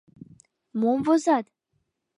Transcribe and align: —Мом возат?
—Мом 0.79 0.99
возат? 1.07 1.45